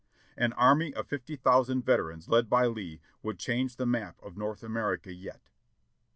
An 0.35 0.51
army 0.53 0.91
of 0.95 1.05
fifty 1.05 1.35
thousand 1.35 1.85
veterans 1.85 2.27
led 2.27 2.49
by 2.49 2.65
Lee 2.65 3.01
will 3.21 3.35
change 3.35 3.75
the 3.75 3.85
map 3.85 4.17
of 4.23 4.35
North 4.35 4.63
America 4.63 5.13
yet." 5.13 5.41